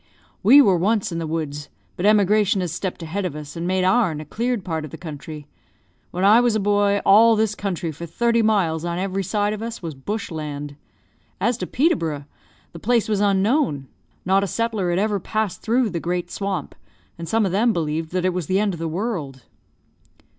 [0.41, 3.83] "We were once in the woods, but emigration has stepped ahead of us, and made
[3.83, 5.45] our'n a cleared part of the country.
[6.09, 9.61] When I was a boy, all this country, for thirty miles on every side of
[9.61, 10.75] us, was bush land.
[11.39, 12.25] As to Peterborough,
[12.71, 13.89] the place was unknown;
[14.25, 16.73] not a settler had ever passed through the great swamp,
[17.19, 19.43] and some of them believed that it was the end of the world."